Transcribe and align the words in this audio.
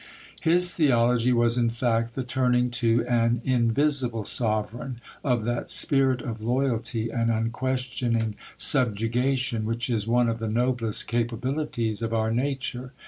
His 0.41 0.73
theology, 0.73 1.31
was, 1.31 1.59
in 1.59 1.69
fact, 1.69 2.15
the 2.15 2.23
turning 2.23 2.71
to 2.71 3.05
an 3.05 3.39
invisible 3.43 4.23
Sovereign 4.23 4.97
of 5.23 5.43
that 5.43 5.69
spirit 5.69 6.23
of 6.23 6.41
loyalty 6.41 7.11
and 7.11 7.29
unquestioning 7.29 8.33
subjugation 8.57 9.63
which 9.63 9.91
is 9.91 10.07
one 10.07 10.27
of 10.27 10.39
the 10.39 10.49
noblest 10.49 11.05
capabilities 11.05 12.01
of 12.01 12.15
our 12.15 12.31
nature. 12.31 12.93